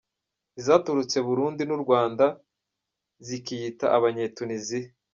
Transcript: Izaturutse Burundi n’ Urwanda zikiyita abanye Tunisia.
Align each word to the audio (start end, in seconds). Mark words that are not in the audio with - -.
Izaturutse 0.59 1.17
Burundi 1.27 1.61
n’ 1.65 1.71
Urwanda 1.77 2.25
zikiyita 3.25 3.85
abanye 3.97 4.23
Tunisia. 4.35 4.89